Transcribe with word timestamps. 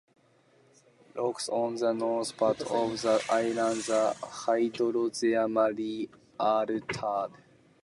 Rocks 1.13 1.47
on 1.47 1.75
the 1.75 1.93
north 1.93 2.35
part 2.35 2.59
of 2.63 2.99
the 3.03 3.23
island 3.29 3.87
are 3.91 4.15
hydrothermally 4.15 6.09
altered. 6.39 7.31